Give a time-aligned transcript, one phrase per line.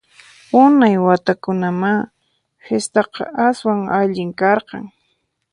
[0.61, 1.91] Unay watakunamá
[2.65, 4.83] fistaqa aswan allin karqan!